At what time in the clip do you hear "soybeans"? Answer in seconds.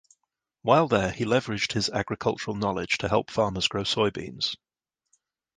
3.83-4.55